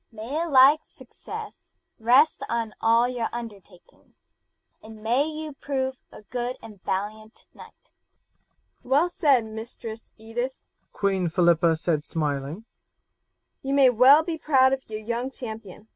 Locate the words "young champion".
15.01-15.87